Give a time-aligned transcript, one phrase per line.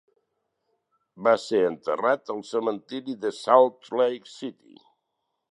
[1.27, 4.81] Va ser enterrat al cementiri de Salt Lake City.